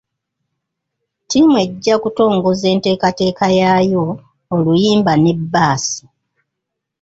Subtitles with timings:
[1.23, 4.03] Ttiimu ejja kutongoza enteekateeka yaayo,
[4.55, 6.03] oluyimba ne bbaasi.